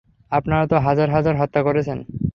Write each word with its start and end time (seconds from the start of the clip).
আপনারা 0.31 0.63
তো 0.67 0.75
হাজার-হাজার 0.77 1.35
হত্যা 1.37 1.61
করেছেন। 1.63 1.97